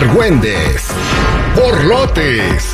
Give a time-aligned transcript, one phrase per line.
[0.00, 0.86] argüendes,
[1.54, 2.72] borlotes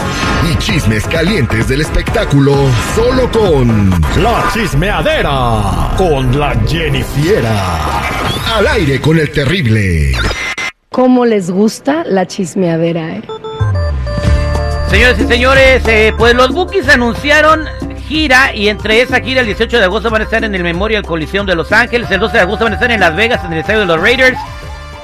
[0.48, 2.54] y chismes calientes del espectáculo
[2.94, 3.90] solo con
[4.22, 8.00] La chismeadera con la Jennifiera.
[8.54, 10.12] Al aire con el terrible.
[10.90, 13.22] ¿Cómo les gusta la chismeadera, eh?
[14.88, 17.64] Señores y señores, eh, pues los Bookies anunciaron
[18.06, 21.02] gira y entre esa gira el 18 de agosto van a estar en el Memorial
[21.02, 23.52] Coliseum de Los Ángeles, el 12 de agosto van a estar en Las Vegas en
[23.52, 24.38] el estadio de los Raiders,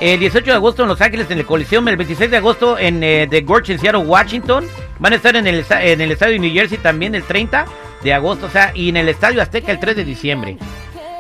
[0.03, 3.05] el 18 de agosto en Los Ángeles en el Coliseum, el 26 de agosto en
[3.05, 4.65] eh, The Gorge en Seattle, Washington,
[4.99, 7.67] van a estar en el, en el estadio de New Jersey también el 30
[8.03, 10.59] de agosto, o sea, y en el estadio Azteca el 3 de diciembre.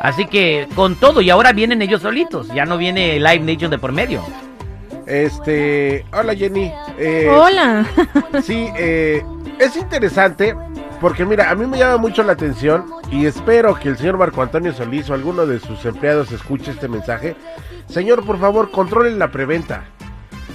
[0.00, 3.78] Así que con todo, y ahora vienen ellos solitos, ya no viene Live Nation de
[3.78, 4.24] por medio.
[5.06, 6.72] Este, hola Jenny.
[6.98, 7.86] Eh, Hola.
[8.42, 9.22] Sí, eh,
[9.60, 10.56] es interesante
[11.00, 14.42] porque mira, a mí me llama mucho la atención y espero que el señor Marco
[14.42, 17.36] Antonio Solís o alguno de sus empleados escuche este mensaje.
[17.88, 19.84] Señor, por favor, controlen la preventa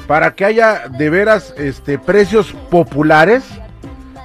[0.08, 3.44] para que haya de veras este precios populares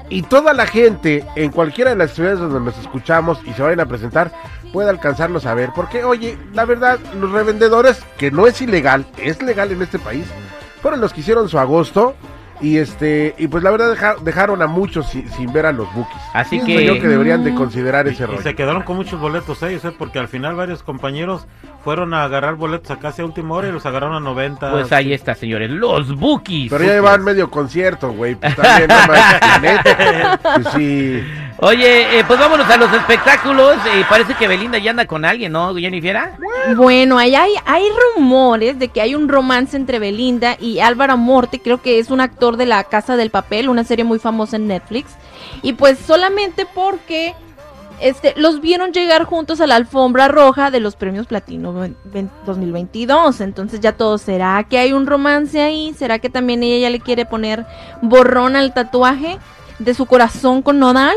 [0.08, 3.80] y toda la gente en cualquiera de las ciudades donde nos escuchamos y se vayan
[3.80, 4.32] a presentar
[4.72, 5.70] pueda alcanzarlos a ver.
[5.74, 10.24] Porque, oye, la verdad, los revendedores, que no es ilegal, es legal en este país,
[10.80, 12.14] fueron los que hicieron su agosto.
[12.62, 15.92] Y este y pues la verdad deja- dejaron a muchos sin, sin ver a los
[15.94, 16.22] bookies.
[16.32, 17.56] Así Pienso que- yo que deberían de Mm.
[17.56, 18.40] considerar Y, ese y rollo.
[18.42, 19.92] se quedaron con muchos boletos ellos, ¿eh?
[19.98, 21.46] porque al final varios compañeros
[21.82, 24.70] fueron a agarrar boletos a casi a última hora y los agarraron a 90.
[24.70, 26.70] Pues ahí está, señores, los Bookies.
[26.70, 28.36] Pero ya llevan medio concierto, güey.
[28.36, 30.38] Pues también, no más.
[30.54, 31.22] Pues sí.
[31.64, 33.76] Oye, eh, pues vámonos a los espectáculos.
[33.94, 36.16] Eh, parece que Belinda ya anda con alguien, ¿no, Jennifer?
[36.74, 37.84] Bueno, hay, hay
[38.16, 42.20] rumores de que hay un romance entre Belinda y Álvaro Morte, creo que es un
[42.20, 45.12] actor de La Casa del Papel, una serie muy famosa en Netflix.
[45.62, 47.34] Y pues solamente porque
[48.00, 52.30] este, los vieron llegar juntos a la alfombra roja de los premios Platino ven- ven-
[52.44, 53.40] 2022.
[53.40, 55.94] Entonces ya todo, ¿será que hay un romance ahí?
[55.96, 57.64] ¿Será que también ella ya le quiere poner
[58.00, 59.38] borrón al tatuaje
[59.84, 61.14] de su corazón con Nodal?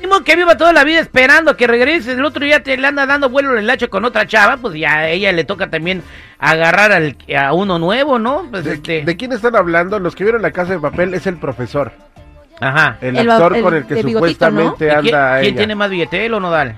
[0.00, 2.12] Mismo que viva toda la vida esperando que regrese.
[2.12, 4.56] El otro día te le anda dando vuelo el hacho con otra chava.
[4.56, 6.02] Pues ya a ella le toca también
[6.38, 8.46] agarrar al, a uno nuevo, ¿no?
[8.50, 9.02] Pues ¿De, este.
[9.04, 9.98] de quién están hablando?
[9.98, 11.90] Los que vieron la casa de papel es el profesor.
[12.60, 12.96] Ajá.
[13.00, 14.60] El, El- actor el con el que bigotito, ¿no?
[14.70, 15.56] supuestamente ¿Y quién, anda quién ella.
[15.58, 16.76] tiene más billete, él o Nodal?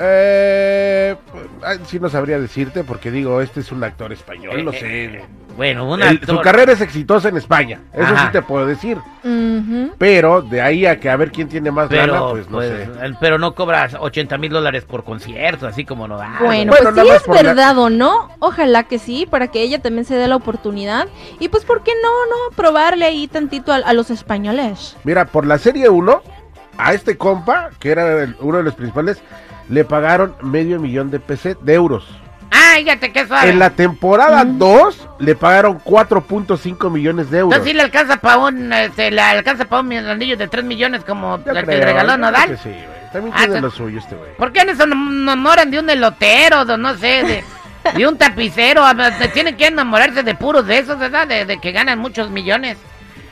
[0.00, 1.16] Eh,
[1.86, 5.24] sí no sabría decirte porque digo, este es un actor español, no Eh, sé.
[5.58, 6.36] Bueno, un El- actor.
[6.36, 8.26] su carrera es exitosa en España, eso Ajá.
[8.26, 8.96] sí te puedo decir.
[9.98, 12.70] Pero de ahí a que a ver quién tiene más Pero, lana, pues no pues,
[12.70, 12.88] sé.
[13.04, 16.30] el- pero no cobras 80 mil dólares por concierto, así como Nodal.
[16.40, 19.80] Bueno, Bueno, pues sí es la- verdad o no, ojalá que sí, para que ella
[19.82, 21.08] también se dé la oportunidad.
[21.40, 22.54] Y pues, ¿por qué no, no?
[22.56, 24.96] Probarle ahí tantito a, a los españoles.
[25.02, 26.22] Mira, por la serie 1,
[26.78, 29.20] a este compa, que era el- uno de los principales,
[29.68, 32.06] le pagaron medio millón de PC, de euros.
[32.60, 32.86] Ay.
[33.44, 37.52] En la temporada 2 le pagaron 4.5 millones de euros.
[37.54, 41.04] Entonces sí le alcanza para un, este, le alcanza para un anillo de 3 millones
[41.04, 42.58] como Yo el que creo, regaló Nodal.
[42.62, 42.98] sí, güey.
[43.12, 44.36] También Ah, tiene lo suyo este güey.
[44.36, 47.44] ¿Por qué no se enamoran de un elotero, de no sé, de,
[47.96, 48.84] de un tapicero?
[48.84, 51.26] A ver, te Tienen que enamorarse de puros de esos, ¿verdad?
[51.26, 52.76] De, de que ganan muchos millones.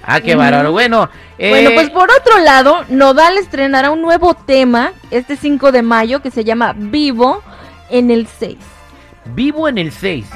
[0.02, 0.72] Ah, qué bárbaro.
[0.72, 5.82] Bueno, eh, Bueno, pues por otro lado, Nodal estrenará un nuevo tema este 5 de
[5.82, 7.42] mayo que se llama Vivo
[7.90, 8.56] en el 6.
[9.34, 10.26] Vivo en el 6.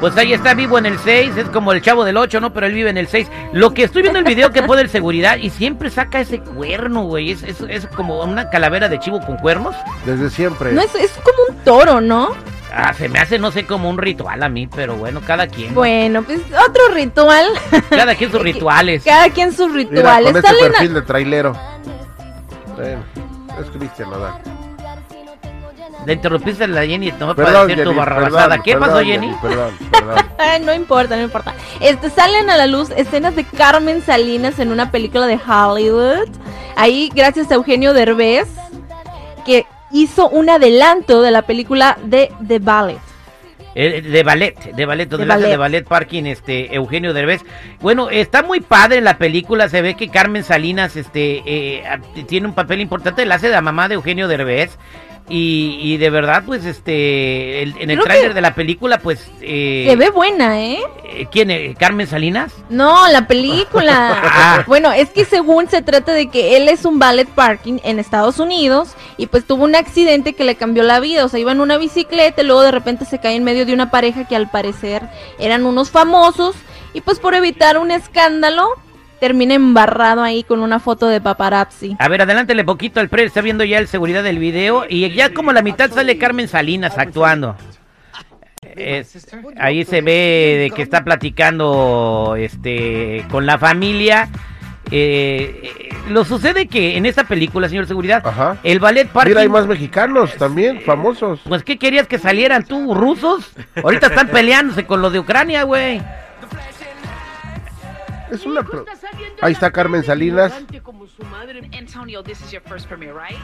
[0.00, 2.52] Pues ahí está vivo en el 6, es como el chavo del 8, ¿no?
[2.54, 3.28] Pero él vive en el 6.
[3.52, 6.40] Lo que estoy viendo en el video que pone el seguridad y siempre saca ese
[6.40, 7.32] cuerno, güey.
[7.32, 9.76] Es, es, es como una calavera de chivo con cuernos.
[10.06, 10.72] Desde siempre.
[10.72, 12.30] No es, es como un toro, ¿no?
[12.72, 15.74] Ah, se me hace, no sé, como un ritual a mí, pero bueno, cada quien.
[15.74, 17.46] Bueno, pues otro ritual.
[17.90, 19.04] Cada quien sus rituales.
[19.04, 20.32] Cada quien sus Mira, rituales.
[20.32, 21.52] con este a- perfil de trailero.
[22.76, 23.02] Bueno,
[23.60, 24.34] es Cristian Nodal.
[26.06, 28.48] Le interrumpiste a la Jenny no para Perdón, decir tu Jenny, barrabasada.
[28.48, 29.36] perdón, ¿Qué pasó, perdón, Jenny?
[29.42, 30.24] Perdón, perdón.
[30.64, 31.54] No importa, no importa.
[31.80, 36.28] Este, salen a la luz escenas de Carmen Salinas en una película de Hollywood.
[36.76, 38.48] Ahí, gracias a Eugenio Derbez,
[39.44, 42.98] que hizo un adelanto de la película de The Ballet.
[43.76, 45.48] Eh, de ballet, de ballet, donde De ballet.
[45.50, 47.42] de ballet parking, este, Eugenio Derbez.
[47.80, 51.84] Bueno, está muy padre la película, se ve que Carmen Salinas, este, eh,
[52.26, 54.76] tiene un papel importante, la hace de la mamá de Eugenio Derbez.
[55.28, 59.86] Y, y de verdad, pues, este, el- en el tráiler de la película, pues, eh,
[59.88, 60.80] Se ve buena, ¿eh?
[61.04, 61.52] eh, ¿quién?
[61.52, 62.52] eh, ¿Carmen Salinas?
[62.68, 64.22] No, la película.
[64.42, 64.64] Ah.
[64.66, 68.38] bueno, es que según se trata de que él es un ballet parking en Estados
[68.40, 71.24] Unidos y pues tuvo un accidente que le cambió la vida.
[71.24, 73.74] O sea, iba en una bicicleta y luego de repente se cae en medio de
[73.74, 75.02] una pareja que al parecer
[75.38, 76.56] eran unos famosos
[76.94, 78.68] y pues por evitar un escándalo
[79.20, 81.96] termina embarrado ahí con una foto de paparazzi.
[81.98, 85.32] A ver, adelántale poquito al pre, está viendo ya el seguridad del video y ya
[85.32, 87.56] como la mitad sale Carmen Salinas actuando.
[88.76, 89.26] Es-
[89.58, 94.28] ahí se ve de que está platicando este con la familia.
[94.92, 98.56] Eh, eh, lo sucede que en esta película, señor seguridad, Ajá.
[98.64, 99.30] el ballet parking.
[99.30, 101.40] Mira, hay más mexicanos también, famosos.
[101.48, 103.52] Pues ¿qué querías que salieran tú, rusos?
[103.82, 106.02] Ahorita están peleándose con los de Ucrania, güey.
[108.30, 108.62] Es una...
[108.62, 108.84] pro-
[109.42, 110.52] Ahí está Carmen Salinas.
[111.72, 113.38] Antonio, this is your first premiere, right?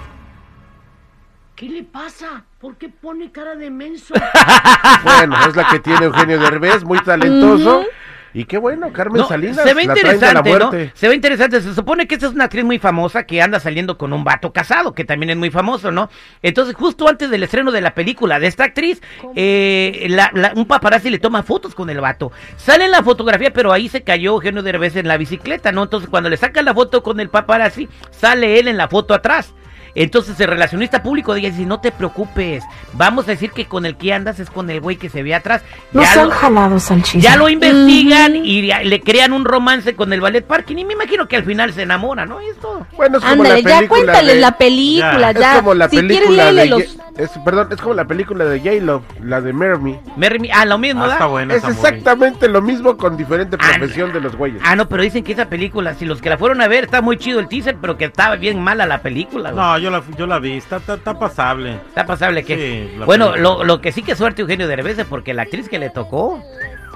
[1.54, 2.44] ¿Qué le pasa?
[2.60, 4.14] ¿Por qué pone cara de menso?
[5.02, 7.84] Bueno, es la que tiene Eugenio Derbez, muy talentoso.
[8.34, 9.56] Y qué bueno, Carmen No, Salinas.
[9.56, 10.70] se ve interesante, ¿no?
[10.94, 11.60] Se ve interesante.
[11.62, 14.52] Se supone que esta es una actriz muy famosa que anda saliendo con un vato
[14.52, 16.10] casado, que también es muy famoso, ¿no?
[16.42, 19.00] Entonces, justo antes del estreno de la película de esta actriz,
[19.34, 22.30] eh, la- la- un paparazzi le toma fotos con el vato.
[22.56, 25.84] Sale en la fotografía, pero ahí se cayó Eugenio Derbez en la bicicleta, ¿no?
[25.84, 29.54] Entonces, cuando le sacan la foto con el paparazzi, sale él en la foto atrás.
[29.98, 32.62] Entonces el relacionista público dice, no te preocupes,
[32.92, 35.34] vamos a decir que con el que andas es con el güey que se ve
[35.34, 35.62] atrás.
[35.92, 37.22] No Ya lo- jalados al chisme.
[37.22, 40.92] ya lo investigan y ya le crean un romance con el ballet parking y me
[40.92, 42.42] imagino que al final se enamora, ¿no?
[42.42, 42.86] Y es todo.
[42.94, 45.40] Bueno, es como Ándale, la ya película cuéntale de- la película, Ya.
[45.40, 45.52] ya.
[45.52, 46.68] Es como la si quieres película léele de...
[46.68, 46.96] los...
[47.16, 49.98] Es- perdón, es como la película de J-Lo, la de Mermy.
[50.16, 51.16] Merry- ah, lo mismo, Ah, ¿verdad?
[51.16, 54.60] está buena Es exactamente lo mismo con diferente Ah, profesión de los güeyes.
[54.64, 57.00] Ah, no, pero dicen que esa película, si los que la fueron a ver, está
[57.00, 59.64] muy chido el teaser, pero que estaba bien mala la película, güey.
[59.64, 61.74] No, yo la, yo la vi, está, está, está pasable.
[61.88, 62.56] Está pasable que...
[62.90, 65.78] Sí, bueno, lo, lo que sí que suerte Eugenio Derbez es porque la actriz que
[65.78, 66.42] le tocó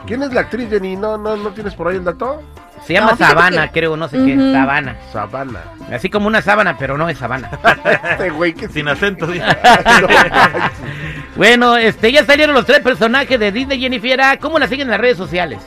[0.07, 0.97] ¿Quién es la actriz, Jenny?
[0.97, 2.43] ¿No, no, ¿No tienes por ahí el dato?
[2.87, 4.37] Se llama No, Sabana, que- creo, no sé qué.
[4.53, 4.97] Sabana.
[5.13, 5.61] Sabana.
[5.93, 7.51] Así como una sábana, pero no es Sabana.
[8.13, 9.27] Este güey que Sin acento.
[11.37, 14.39] bueno, este, ya salieron los tres personajes de Disney Jennifer.
[14.41, 15.59] ¿Cómo la siguen en las redes sociales?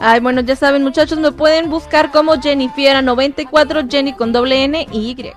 [0.00, 5.10] Ay, bueno, ya saben, muchachos, me pueden buscar como Jennifiera94, Jenny con doble N y
[5.10, 5.32] Y.